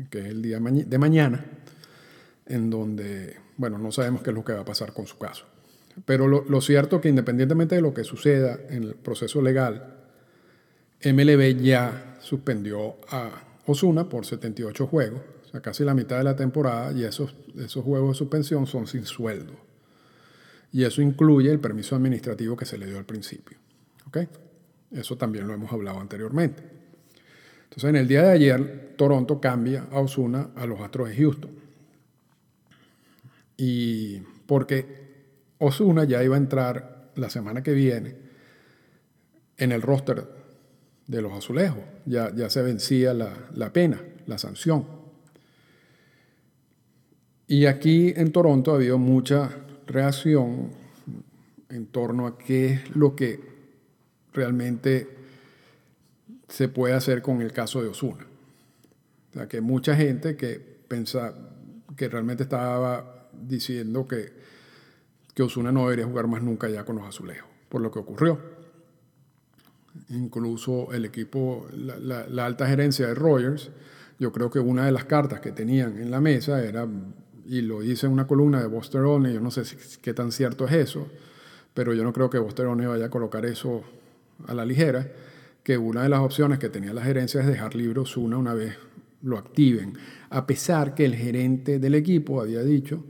[0.10, 1.46] que es el día de mañana,
[2.46, 5.46] en donde, bueno, no sabemos qué es lo que va a pasar con su caso.
[6.06, 9.94] Pero lo, cierto que independientemente de lo que suceda en el proceso legal,
[11.04, 13.30] MLB ya suspendió a
[13.68, 17.84] Osuna por 78 juegos, o sea, casi la mitad de la temporada, y esos, esos
[17.84, 19.54] juegos de suspensión son sin sueldo.
[20.72, 23.60] Y eso incluye el permiso administrativo que se le dio al principio.
[24.08, 24.18] ¿Ok?
[24.94, 26.64] Eso también lo hemos hablado anteriormente.
[27.64, 31.52] Entonces, en el día de ayer, Toronto cambia a Osuna a los Astros de Houston.
[33.58, 34.86] Y porque
[35.58, 38.16] Osuna ya iba a entrar la semana que viene
[39.58, 40.28] en el roster
[41.08, 41.84] de los azulejos.
[42.06, 44.86] Ya, ya se vencía la, la pena, la sanción.
[47.48, 49.50] Y aquí en Toronto ha habido mucha
[49.88, 50.72] reacción
[51.70, 53.53] en torno a qué es lo que
[54.34, 55.08] realmente
[56.48, 58.26] se puede hacer con el caso de Osuna.
[59.32, 61.34] O sea, que mucha gente que pensa
[61.96, 64.32] que realmente estaba diciendo que,
[65.34, 68.40] que Osuna no debería jugar más nunca ya con los azulejos, por lo que ocurrió.
[70.10, 73.72] Incluso el equipo, la, alta gerencia de Rogers,
[74.20, 76.88] yo creo que una de las cartas que tenían en la mesa era,
[77.46, 80.68] y lo hice en una columna de Bosterone, yo no sé si, qué tan cierto
[80.68, 81.08] es eso,
[81.74, 83.84] pero yo no creo que Bosterone vaya a colocar eso
[84.48, 85.12] a la ligera,
[85.64, 88.78] que una de las opciones que tenía la gerencia es dejar libre Osuna una vez
[89.22, 89.98] lo activen,
[90.30, 93.04] a pesar que el gerente del equipo había dicho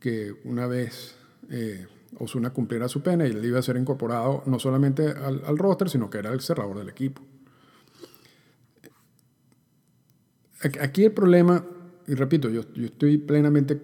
[0.00, 1.14] que una vez
[1.48, 1.86] eh,
[2.18, 6.10] Osuna cumpliera su pena y él iba a ser incorporado no solamente al, roster, sino
[6.10, 7.22] que era el cerrador del equipo.
[10.80, 11.64] Aquí el problema,
[12.08, 13.80] y repito, yo, yo estoy plenamente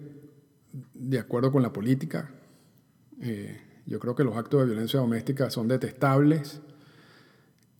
[0.93, 2.29] de acuerdo con la política.
[3.21, 6.59] Eh, yo creo que los actos de violencia doméstica son detestables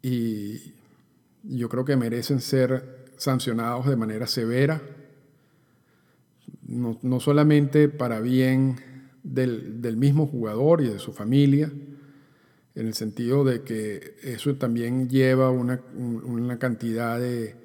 [0.02, 0.74] y
[1.44, 4.82] yo creo que merecen ser sancionados de manera severa,
[6.68, 8.76] no, no solamente para bien
[9.24, 11.72] del, del, mismo jugador y de su familia,
[12.76, 17.56] en el sentido de que eso también lleva una, una cantidad de,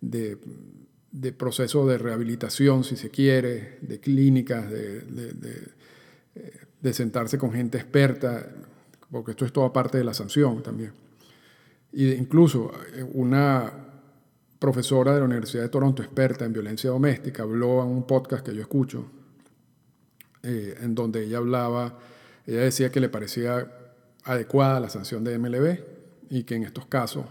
[0.00, 5.78] de, procesos de rehabilitación, si se quiere, de clínicas, de, de
[6.92, 8.46] sentarse con gente experta,
[9.10, 10.92] porque esto es toda parte de la sanción también.
[11.92, 13.72] Y incluso eh, una
[14.58, 18.54] profesora de la Universidad de Toronto, experta en violencia doméstica, habló en un podcast que
[18.54, 19.06] yo escucho,
[20.42, 21.98] eh, en donde ella hablaba,
[22.46, 23.66] ella decía que le parecía
[24.24, 25.78] adecuada la sanción de MLB
[26.30, 27.24] y que en estos casos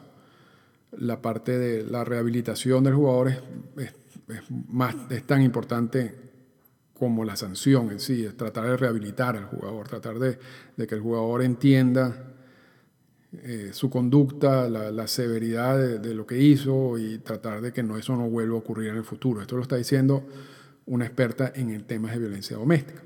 [0.92, 3.38] la parte de la rehabilitación del jugador es,
[3.78, 3.94] es,
[4.70, 6.27] más, es tan importante
[6.98, 10.38] como la sanción en sí, es tratar de rehabilitar al jugador, tratar de,
[10.88, 12.34] que el jugador entienda
[13.44, 18.16] eh, su conducta, la, severidad de, lo que hizo y tratar de que no, eso
[18.16, 19.42] no vuelva a ocurrir en el futuro.
[19.42, 20.26] Esto lo está diciendo
[20.86, 23.04] una experta en el tema de violencia doméstica.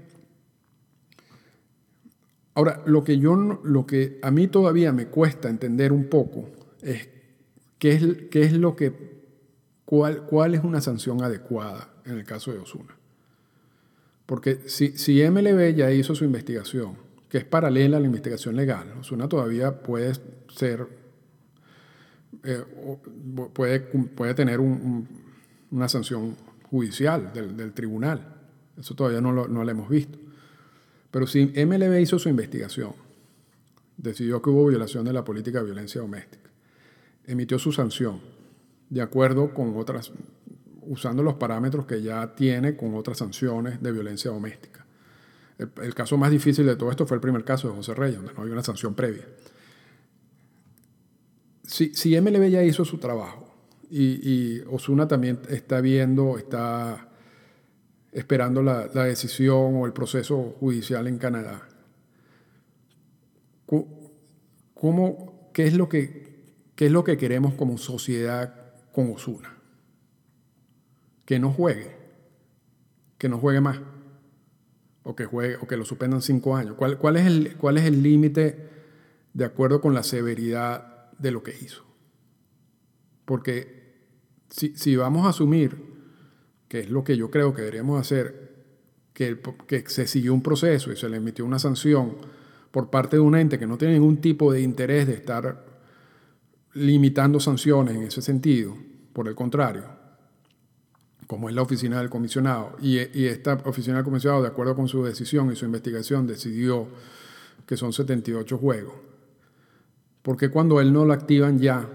[2.53, 6.49] Ahora, lo que, yo, lo que a mí todavía me cuesta entender un poco
[6.81, 7.07] es
[7.89, 8.93] es, qué es lo que,
[9.85, 12.95] cuál, cuál es una sanción adecuada en el caso de Osuna.
[14.31, 16.95] Porque si, si MLB ya hizo su investigación,
[17.27, 18.93] que es paralela a la investigación legal.
[18.97, 20.13] Osuna todavía puede
[20.55, 20.87] ser,
[22.41, 22.63] eh,
[23.53, 25.07] puede, puede tener un, un,
[25.71, 28.37] una sanción judicial del, del, tribunal.
[28.79, 30.17] Eso todavía no lo, no lo hemos visto.
[31.11, 32.93] Pero si MLB hizo su investigación,
[33.97, 36.49] decidió que hubo violación de la política de violencia doméstica,
[37.25, 38.21] emitió su sanción
[38.89, 40.13] de acuerdo con otras,
[40.81, 44.81] usando los parámetros que ya tiene con otras sanciones de violencia doméstica
[45.81, 48.33] el, caso más difícil de todo esto fue el primer caso de José Reyes, donde
[48.33, 49.27] no había una sanción previa.
[51.63, 53.53] Si, si MLB ya hizo su trabajo
[53.89, 57.09] y, y, Osuna también está viendo, está
[58.11, 61.67] esperando la, la decisión o el proceso judicial en Canadá,
[64.73, 66.43] ¿cómo, qué, es lo que,
[66.75, 69.60] ¿qué es lo que queremos como sociedad con Osuna?
[71.25, 71.95] Que no juegue,
[73.17, 73.79] que no juegue más
[75.03, 76.75] o que, juegue, o que lo suspendan cinco años?
[76.75, 77.25] ¿Cuál, es
[77.85, 78.69] el límite
[79.33, 81.83] de acuerdo con la severidad de lo que hizo?
[83.25, 83.95] Porque
[84.49, 85.77] si, si, vamos a asumir,
[86.67, 88.51] que es lo que yo creo que deberíamos hacer,
[89.13, 92.17] que, que se siguió un proceso y se le emitió una sanción
[92.71, 95.65] por parte de un ente que no tiene ningún tipo de interés de estar
[96.73, 98.77] limitando sanciones en ese sentido,
[99.11, 99.83] por el contrario,
[101.31, 105.01] como es la oficina del comisionado, y, esta oficina del comisionado, de acuerdo con su
[105.01, 106.89] decisión y su investigación, decidió
[107.65, 108.95] que son 78 juegos.
[110.23, 111.87] Porque cuando él no lo activan ya,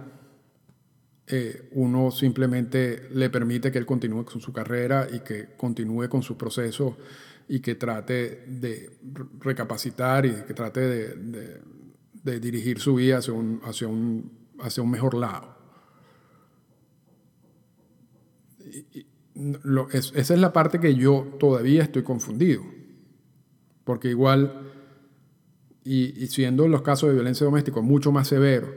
[1.26, 6.22] eh, uno simplemente le permite que él continúe con su carrera y que continúe con
[6.22, 6.96] su proceso
[7.46, 8.98] y que trate de
[9.40, 15.12] recapacitar y que trate de, dirigir su vida hacia un, hacia un, hacia un mejor
[15.12, 15.54] lado.
[19.92, 22.62] Esa es la parte que yo todavía estoy confundido.
[23.84, 24.72] Porque igual,
[25.84, 28.70] y, siendo los casos de violencia doméstica mucho más severos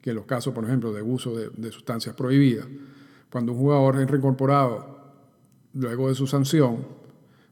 [0.00, 2.66] que los casos, por ejemplo, de uso de, sustancias prohibidas,
[3.30, 4.96] cuando un jugador es reincorporado
[5.74, 6.86] luego de su sanción,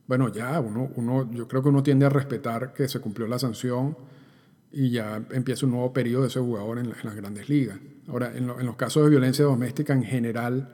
[0.06, 3.38] bueno, ya uno, uno, yo creo que uno tiende a respetar que se cumplió la
[3.38, 3.96] sanción
[4.70, 7.78] y ya empieza un nuevo periodo de ese jugador en, las grandes ligas.
[8.08, 10.72] Ahora, en, los casos de violencia doméstica en general,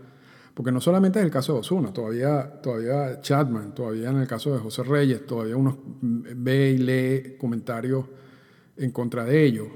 [0.55, 4.53] porque no solamente es el caso de Osuna, todavía, todavía Chapman, todavía en el caso
[4.53, 8.07] de José Reyes, todavía uno ve y lee comentarios
[8.77, 9.69] en contra de ellos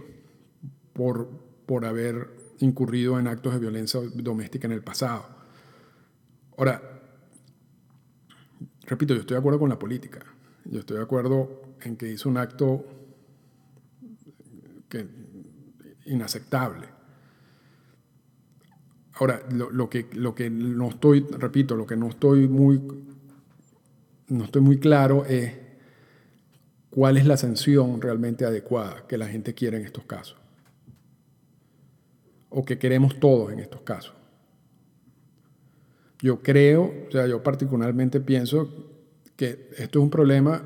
[0.93, 1.29] por,
[1.67, 2.29] por haber
[2.61, 5.27] incurrido en actos de violencia doméstica en el pasado.
[6.57, 6.81] Ahora,
[8.87, 10.21] repito, yo estoy de acuerdo con la política.
[10.65, 12.85] Yo estoy de acuerdo en que hizo un acto
[16.07, 16.94] inaceptable.
[19.17, 22.81] Ahora, lo, que, lo que no estoy, repito, lo que no estoy muy,
[24.29, 25.53] no estoy muy claro es
[26.91, 30.37] cuál es la sanción realmente adecuada que la gente quiere en estos casos.
[32.51, 34.15] O que queremos todos en estos casos.
[36.21, 38.69] Yo creo, o sea, yo particularmente pienso
[39.37, 40.65] que esto es un problema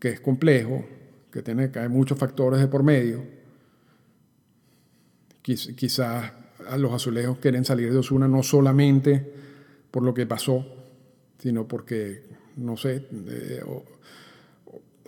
[0.00, 0.84] que es complejo,
[1.30, 3.24] que tiene que hay muchos factores de por medio.
[5.42, 6.32] Quizás
[6.78, 9.32] los azulejos quieren salir de Osuna no solamente
[9.90, 10.66] por lo que pasó,
[11.38, 12.24] sino porque,
[12.56, 13.62] no sé, eh,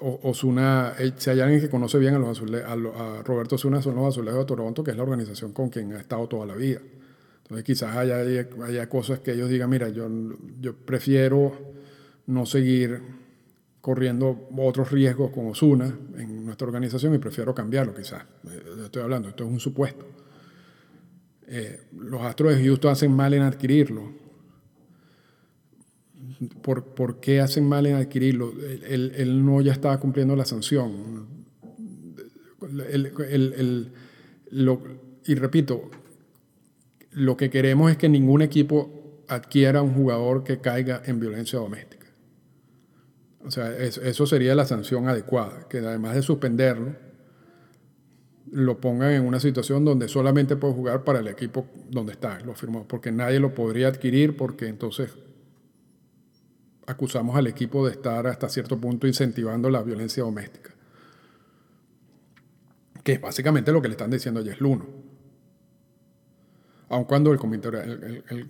[0.01, 3.97] Osuna, eh, si hay alguien que conoce bien a, los azulejos, a, Roberto Osuna, son
[3.97, 6.81] los azulejos de Toronto, que es la organización con quien ha estado toda la vida.
[7.43, 8.19] Entonces quizás haya,
[8.65, 10.09] haya cosas que ellos digan, mira, yo,
[10.61, 11.53] yo prefiero
[12.27, 13.03] no seguir
[13.81, 18.23] corriendo otros riesgos con Osuna en nuestra organización y prefiero cambiarlo quizás.
[18.49, 20.07] Eh, estoy hablando, esto es un supuesto.
[21.53, 24.13] Eh, los Astros de Houston hacen mal en adquirirlo.
[26.63, 28.53] ¿Por, ¿Por, qué hacen mal en adquirirlo?
[28.87, 31.27] Él, no ya estaba cumpliendo la sanción.
[35.27, 35.91] y repito,
[37.11, 42.07] lo que queremos es que ningún equipo adquiera un jugador que caiga en violencia doméstica.
[43.45, 47.10] O sea, eso sería la sanción adecuada, que además de suspenderlo,
[48.53, 52.55] lo pongan en una situación donde solamente puede jugar para el equipo donde está, lo
[52.55, 55.11] firmó, porque nadie lo podría adquirir porque entonces
[56.87, 60.75] acusamos al equipo de estar hasta cierto punto incentivando la violencia doméstica.
[63.05, 64.87] Que es básicamente lo que le están diciendo a Yes Luno.
[66.89, 67.39] Aun cuando el,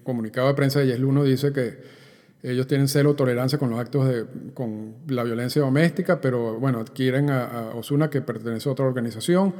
[0.02, 2.00] comunicado de prensa de Yes Luno dice que
[2.42, 7.28] ellos tienen cero tolerancia con los actos de con la violencia doméstica, pero bueno, adquieren
[7.28, 9.52] a Osuna que pertenece a otra organización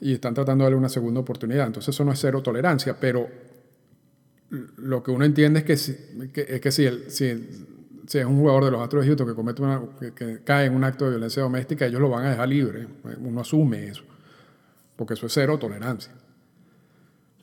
[0.00, 1.66] y están tratando de darle una segunda oportunidad.
[1.66, 3.28] Entonces eso no es cero tolerancia, pero
[4.50, 5.96] lo que uno entiende es que si,
[6.34, 9.62] es que si, es un jugador de los Astros de Houston que, comete
[10.14, 12.86] que, cae en un acto de violencia doméstica, ellos lo van a dejar libre.
[13.20, 14.02] Uno asume eso,
[14.96, 16.12] porque eso es cero tolerancia.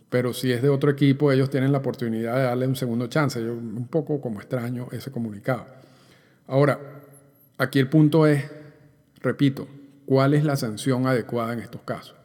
[0.10, 3.42] Pero si es de otro equipo, ellos tienen la oportunidad de darle un segundo chance.
[3.44, 5.66] Yo un poco como extraño ese comunicado.
[6.48, 6.80] Ahora,
[7.58, 8.46] aquí el punto es,
[9.22, 9.68] repito,
[10.06, 12.17] ¿cuál es la sanción adecuada en estos casos?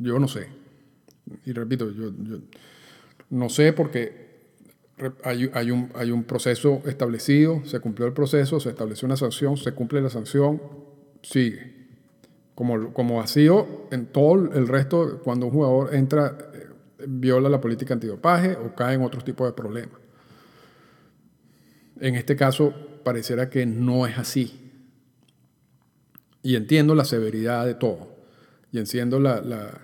[0.00, 0.48] Yo no sé.
[1.44, 2.10] Y repito, yo,
[3.28, 4.30] no sé porque
[5.22, 9.56] hay, hay, un, hay un proceso establecido, se cumplió el proceso, se estableció una sanción,
[9.56, 10.60] se cumple la sanción,
[11.22, 11.78] sigue.
[12.54, 16.66] Como, como ha sido en todo el resto, cuando un jugador entra, eh,
[17.06, 20.00] viola la política antidopaje o cae en otros tipos de problemas.
[22.00, 24.72] En este caso, pareciera que no es así.
[26.42, 28.16] Y entiendo la severidad de todo.
[28.72, 29.80] Y entiendo la, la,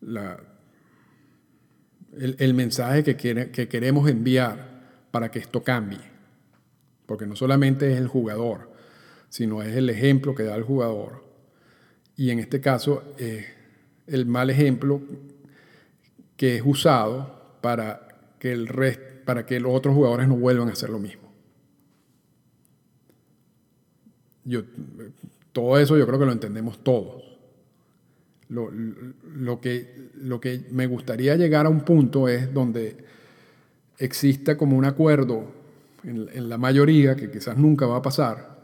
[0.00, 0.38] el,
[2.54, 4.78] mensaje que, que queremos enviar
[5.10, 6.00] para que esto cambie.
[7.06, 8.70] Porque no solamente es el jugador,
[9.28, 11.24] sino es el ejemplo que da el jugador.
[12.16, 13.46] Y en este caso, es
[14.06, 15.00] el mal ejemplo
[16.36, 18.68] que es usado para que, el
[19.24, 21.28] para que los otros jugadores no vuelvan a hacer lo mismo.
[24.44, 24.62] Yo,
[25.52, 27.27] todo eso yo creo que lo entendemos todos.
[28.48, 32.96] Lo, que, lo que me gustaría llegar a un punto es donde
[33.98, 35.52] exista como un acuerdo
[36.04, 38.56] en, la mayoría, que quizás nunca va a pasar,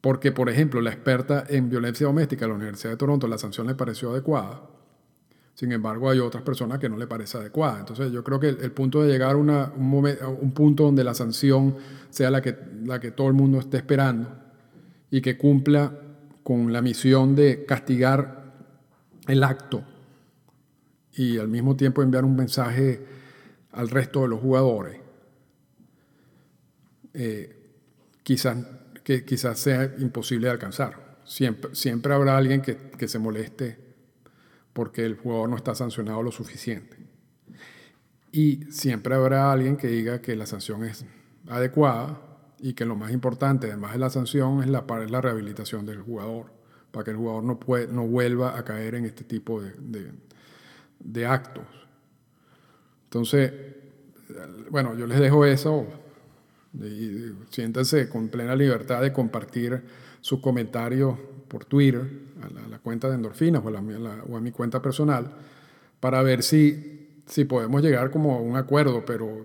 [0.00, 3.68] porque, por ejemplo, la experta en violencia doméstica de la Universidad de Toronto, la sanción
[3.68, 4.62] le pareció adecuada.
[5.54, 7.78] Sin embargo, hay otras personas que no le parece adecuada.
[7.80, 11.76] Entonces, yo creo que el, punto de llegar a, un, punto donde la sanción
[12.10, 14.28] sea la que, la que todo el mundo esté esperando
[15.10, 15.92] y que cumpla
[16.42, 18.52] con la misión de castigar
[19.28, 19.84] el acto
[21.14, 23.04] y al mismo tiempo enviar un mensaje
[23.72, 25.00] al resto de los jugadores,
[27.14, 27.56] eh,
[28.22, 28.58] quizás,
[29.04, 31.18] que quizás sea imposible de alcanzar.
[31.24, 33.78] Siempre, siempre habrá alguien que, que se moleste
[34.72, 36.96] porque el jugador no está sancionado lo suficiente.
[38.32, 41.04] Y siempre habrá alguien que diga que la sanción es
[41.48, 42.31] adecuada
[42.62, 46.46] y que lo más importante, además de la sanción, es la, la rehabilitación del jugador,
[46.92, 49.72] para que el jugador no, puede, no vuelva a caer en este tipo de,
[51.00, 51.64] de actos.
[53.04, 53.52] Entonces,
[54.70, 55.86] bueno, yo les dejo eso.
[56.80, 57.32] Y
[58.10, 59.82] con plena libertad de compartir
[60.20, 62.08] sus comentarios por Twitter,
[62.40, 65.30] a la, cuenta de endorfinas o a, o a, mi cuenta personal,
[66.00, 69.44] para ver si, si podemos llegar como a un acuerdo, pero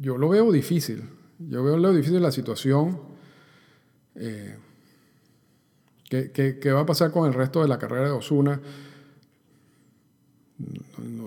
[0.00, 1.02] yo lo veo difícil.
[1.38, 3.00] Yo veo lo difícil la situación.
[4.14, 4.56] Eh,
[6.08, 8.60] ¿qué, qué, qué, va a pasar con el resto de la carrera de Osuna?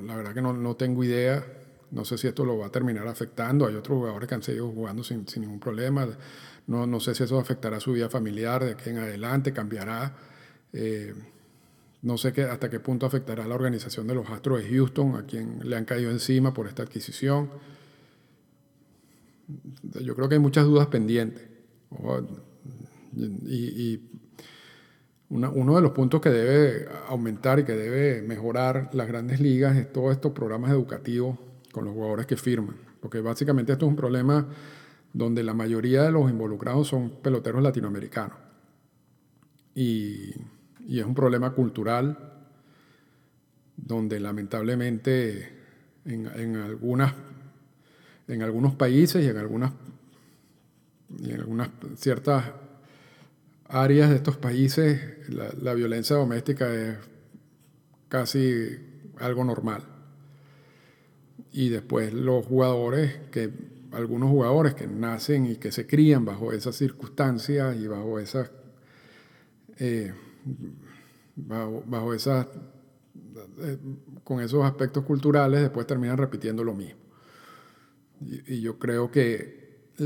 [0.03, 1.45] la verdad que no, no, tengo idea.
[1.91, 3.65] No sé si esto lo va a terminar afectando.
[3.65, 6.07] Hay otros jugadores que han seguido jugando sin, sin ningún problema.
[6.67, 10.15] No, no, sé si eso afectará su vida familiar de aquí en adelante, cambiará.
[10.73, 11.13] Eh,
[12.01, 15.23] no sé qué, hasta qué punto afectará la organización de los Astros de Houston, a
[15.23, 17.49] quien le han caído encima por esta adquisición.
[20.01, 21.47] Yo creo que hay muchas dudas pendientes.
[23.45, 24.09] Y, y
[25.29, 29.91] uno de los puntos que debe aumentar y que debe mejorar las grandes ligas es
[29.91, 31.37] todos estos programas educativos
[31.71, 32.75] con los jugadores que firman.
[32.99, 34.47] Porque básicamente esto es un problema
[35.13, 38.37] donde la mayoría de los involucrados son peloteros latinoamericanos.
[39.75, 40.33] Y,
[40.89, 42.17] es un problema cultural
[43.77, 45.47] donde lamentablemente
[46.03, 47.13] en, algunas,
[48.29, 49.73] en algunos países y en algunas,
[51.19, 52.45] y en algunas ciertas
[53.67, 56.97] áreas de estos países la, violencia doméstica es
[58.07, 58.77] casi
[59.17, 59.83] algo normal.
[61.51, 63.51] Y después los jugadores, que
[63.91, 68.51] algunos jugadores que nacen y que se crían bajo esas circunstancias y bajo esas,
[69.79, 70.13] eh,
[71.35, 72.47] bajo, esas,
[73.61, 73.77] eh,
[74.23, 77.08] con esos aspectos culturales, después terminan repitiendo lo mismo.
[78.21, 79.59] Y yo creo que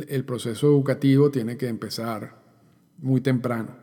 [0.07, 2.41] el proceso educativo tiene que empezar
[2.97, 3.75] muy temprano.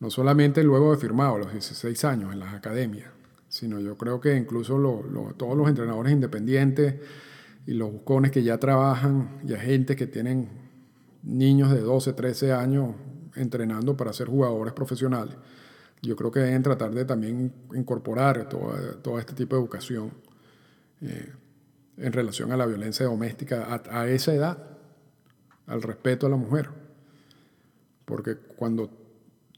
[0.00, 3.10] No solamente luego de firmado, los 16 años en las academias,
[3.48, 4.74] sino yo creo que incluso
[5.36, 6.96] todos los entrenadores independientes
[7.66, 10.48] y los buscones que ya trabajan y agentes que tienen
[11.22, 12.94] niños de 12, 13 años
[13.36, 15.36] entrenando para ser jugadores profesionales,
[16.02, 20.12] yo creo que deben tratar de también incorporar todo, este tipo de educación
[21.00, 21.32] eh,
[21.96, 24.58] en relación a la violencia doméstica a esa edad,
[25.66, 26.70] al respeto a la mujer.
[28.04, 28.90] Porque cuando,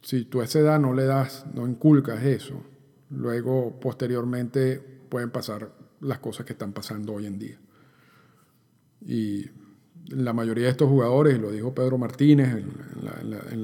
[0.03, 2.62] si tú a esa edad no le das, no inculcas eso,
[3.11, 4.78] luego posteriormente
[5.09, 7.59] pueden pasar las cosas que están pasando hoy en día.
[9.07, 9.47] Y
[10.09, 12.70] la mayoría de estos jugadores, lo dijo Pedro Martínez en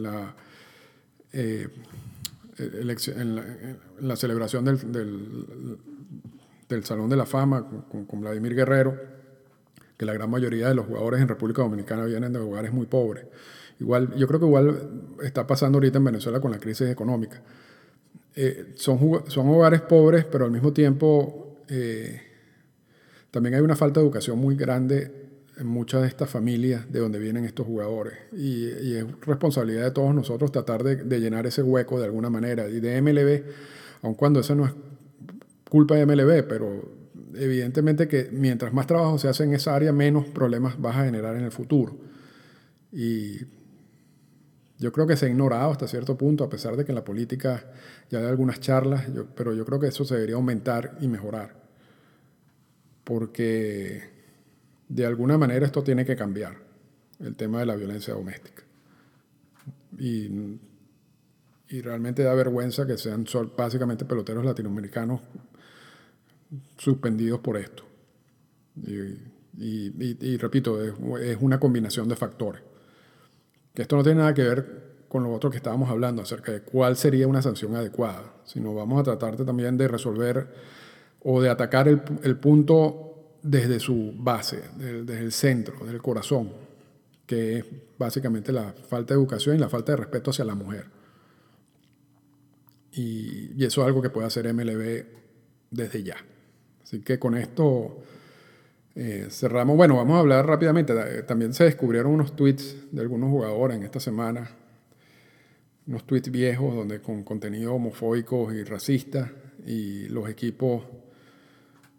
[0.03, 0.35] la,
[3.99, 5.79] en la, celebración del, del,
[6.85, 8.97] Salón de la Fama con, con, Vladimir Guerrero,
[9.97, 13.27] que la gran mayoría de los jugadores en República Dominicana vienen de hogares muy pobres.
[13.81, 17.43] Igual, yo creo que igual está pasando ahorita en Venezuela con la crisis económica.
[18.37, 18.99] Eh, son,
[19.29, 22.21] son hogares pobres, pero al mismo tiempo eh,
[23.31, 27.19] también hay una falta de educación muy grande en muchas de estas familias de donde
[27.19, 28.15] vienen estos jugadores.
[28.33, 32.69] Y, es responsabilidad de todos nosotros tratar de, de, llenar ese hueco de alguna manera.
[32.69, 33.45] Y de MLB,
[34.03, 34.73] aun cuando eso no es
[35.71, 37.01] culpa de MLB, pero
[37.35, 41.37] evidentemente que mientras más trabajo se hace en esa área, menos problemas vas a generar
[41.37, 41.97] en el futuro.
[42.93, 43.39] Y
[44.79, 47.05] yo creo que se ha ignorado hasta cierto punto, a pesar de que en la
[47.05, 47.65] política
[48.11, 49.07] ya hay algunas charlas,
[49.37, 51.55] pero yo creo que eso se debería aumentar y mejorar.
[53.05, 54.03] Porque
[54.89, 56.57] de alguna manera esto tiene que cambiar,
[57.21, 58.65] el tema de la violencia doméstica.
[59.99, 60.59] Y,
[61.69, 65.21] y realmente da vergüenza que sean básicamente peloteros latinoamericanos
[66.77, 67.85] suspendidos por esto.
[68.87, 69.17] Y,
[69.59, 72.63] y repito, es una combinación de factores
[73.75, 76.63] que esto no tiene nada que ver con lo otro que estábamos hablando acerca de
[76.63, 80.49] cuál sería una sanción adecuada, sino vamos a tratar también de resolver
[81.23, 86.53] o de atacar el, el punto desde su base, desde, el centro, del corazón,
[87.27, 87.65] que es
[87.99, 90.87] básicamente la falta de educación y la falta de respeto hacia la mujer.
[92.93, 95.05] Y, y eso es algo que puede hacer MLB
[95.71, 96.17] desde ya.
[96.91, 98.03] Así que con esto
[98.97, 99.77] eh, cerramos.
[99.77, 100.93] Bueno, vamos a hablar rápidamente.
[100.93, 104.51] Eh, también se descubrieron unos tweets de algunos jugadores en esta semana.
[105.87, 109.31] Unos tweets viejos donde con contenido homofóbico y racista.
[109.65, 110.83] Y los equipos,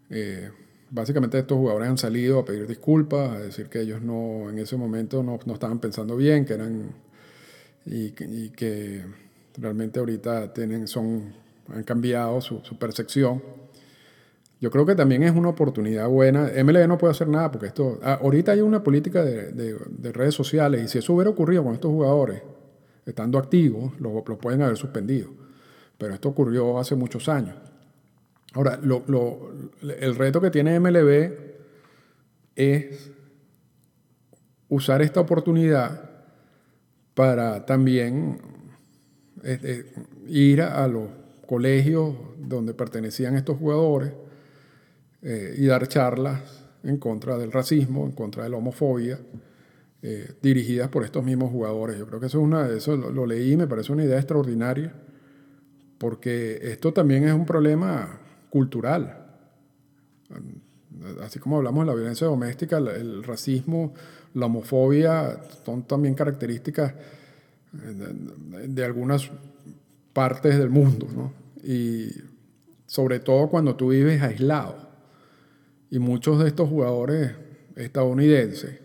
[0.10, 0.52] eh,
[0.90, 4.76] básicamente estos jugadores han salido a pedir disculpas, a decir que ellos no, en ese
[4.76, 6.92] momento no, estaban pensando bien, que eran.
[7.86, 9.06] Y, que
[9.58, 11.34] realmente ahorita tienen, son,
[11.70, 13.61] han cambiado su percepción.
[14.62, 16.52] Yo creo que también es una oportunidad buena.
[16.64, 18.00] MLB no puede hacer nada porque esto.
[18.04, 21.64] Ah, ahorita hay una política de, de, de, redes sociales y si eso hubiera ocurrido
[21.64, 22.44] con estos jugadores,
[23.08, 25.30] estando activos, lo, pueden haber suspendido.
[25.98, 27.56] Pero esto ocurrió hace muchos años.
[28.54, 31.32] Ahora, el reto que tiene MLB
[32.56, 33.12] es
[34.70, 36.10] usar esta oportunidad
[37.16, 38.40] para también
[39.44, 39.92] eh,
[40.28, 41.10] ir a los
[41.48, 44.12] colegios donde pertenecían estos jugadores
[45.22, 46.42] eh, y dar charlas
[46.84, 49.20] en contra del racismo, en contra de la homofobia,
[50.02, 51.98] eh, dirigidas por estos mismos jugadores.
[51.98, 54.18] Yo creo que eso, es una, eso lo, lo, leí y me parece una idea
[54.18, 54.94] extraordinaria,
[56.00, 58.20] porque esto también es un problema
[58.50, 59.28] cultural.
[61.22, 63.94] Así como hablamos de la violencia doméstica, el, el racismo,
[64.34, 66.94] la homofobia son también características
[67.72, 69.30] de, de algunas
[70.14, 71.34] partes del mundo, ¿no?
[71.64, 72.10] Y
[72.86, 74.91] sobre todo cuando tú vives aislado.
[75.92, 77.34] Y muchos de estos jugadores
[77.76, 78.80] estadounidenses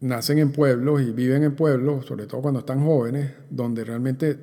[0.00, 4.38] nacen en pueblos y viven en pueblos, sobre todo cuando están jóvenes, donde realmente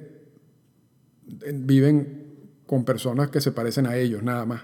[1.54, 2.28] viven
[2.66, 4.64] con personas que se parecen a ellos, nada más.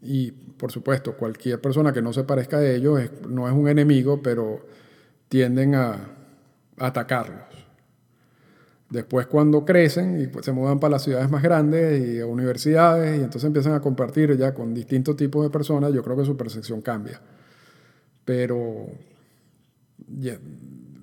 [0.00, 2.98] Y por supuesto, cualquier persona que no se parezca a ellos
[3.28, 4.64] no es un enemigo, pero
[5.28, 6.16] tienden a
[6.78, 7.51] atacarlos.
[8.92, 13.18] Después cuando crecen y pues se mudan para las ciudades más grandes y a universidades
[13.18, 16.36] y entonces empiezan a compartir ya con distintos tipos de personas, yo creo que su
[16.36, 17.18] percepción cambia.
[18.26, 18.88] Pero,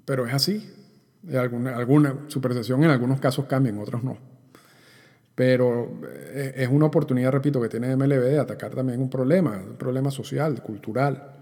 [0.06, 0.72] pero es así.
[1.34, 4.20] Alguna, alguna, su percepción en algunos casos cambia, en otros no.
[5.34, 9.78] Pero eh, es una oportunidad, repito, que tiene MLB de atacar también un problema, un
[9.78, 11.38] problema social, cultural.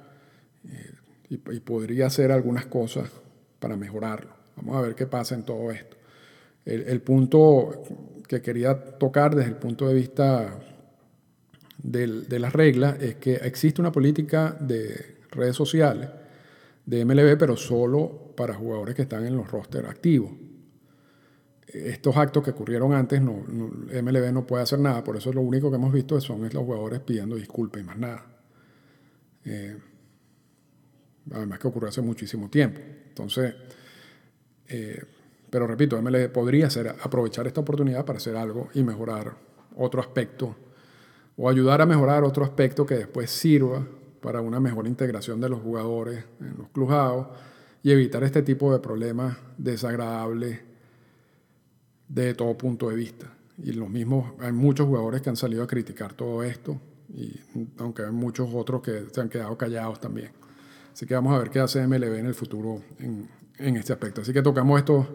[1.29, 3.11] Y, y podría hacer algunas cosas
[3.59, 4.31] para mejorarlo.
[4.55, 5.96] Vamos a ver qué pasa en todo esto.
[6.67, 7.81] El, punto
[8.27, 10.59] que quería tocar desde el punto de vista
[11.81, 16.09] de las reglas es que existe una política de redes sociales
[16.85, 20.31] de MLB, pero solo para jugadores que están en los roster activos.
[21.67, 25.69] Estos actos que ocurrieron antes, no, MLB no puede hacer nada, por eso lo único
[25.69, 28.25] que hemos visto son los jugadores pidiendo disculpas y más nada.
[29.45, 29.77] Eh,
[31.31, 32.81] además que ocurrió hace muchísimo tiempo.
[33.09, 33.53] Entonces,
[34.67, 35.01] eh,
[35.57, 39.33] pero repito, MLB podría ser, aprovechar esta oportunidad para hacer algo y mejorar
[39.75, 40.55] otro aspecto
[41.35, 43.83] o ayudar a mejorar otro aspecto que después sirva
[44.21, 47.25] para una mejor integración de los jugadores en los clubhouse
[47.81, 50.59] y evitar este tipo de problemas desagradables
[52.07, 53.25] de todo punto de vista.
[53.57, 56.79] Y los mismos, hay muchos jugadores que han salido a criticar todo esto,
[57.11, 57.33] y
[57.79, 60.33] aunque hay muchos otros que se han quedado callados también.
[60.93, 63.27] Así que vamos a ver qué hace MLB en el futuro en,
[63.57, 64.21] en este aspecto.
[64.21, 65.07] Así que tocamos estos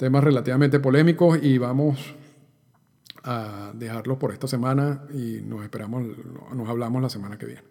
[0.00, 2.14] temas relativamente polémicos y vamos
[3.22, 6.02] a dejarlos por esta semana y nos esperamos,
[6.54, 7.62] nos hablamos la semana que viene.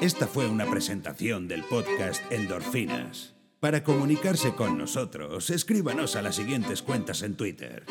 [0.00, 3.36] Esta fue una presentación del podcast Endorfinas.
[3.60, 7.84] Para comunicarse con nosotros, escríbanos a las siguientes cuentas en Twitter.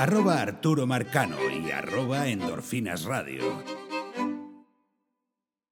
[0.00, 3.62] Arroba Arturo Marcano y arroba Endorfinas Radio.